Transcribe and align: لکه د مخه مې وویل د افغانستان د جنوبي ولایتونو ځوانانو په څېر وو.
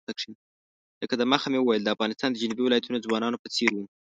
لکه 1.01 1.15
د 1.17 1.23
مخه 1.31 1.47
مې 1.51 1.59
وویل 1.61 1.81
د 1.83 1.89
افغانستان 1.95 2.29
د 2.31 2.39
جنوبي 2.41 2.63
ولایتونو 2.65 3.03
ځوانانو 3.05 3.41
په 3.43 3.47
څېر 3.55 3.71
وو. 3.73 3.85